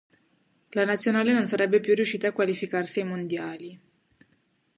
La 0.69 0.83
nazionale 0.83 1.31
non 1.31 1.45
sarebbe 1.45 1.79
più 1.79 1.93
riuscita 1.93 2.29
a 2.29 2.33
qualificarsi 2.33 3.01
ai 3.01 3.05
mondiali. 3.05 3.79